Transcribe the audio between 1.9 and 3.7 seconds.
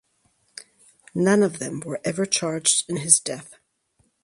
ever charged in his death.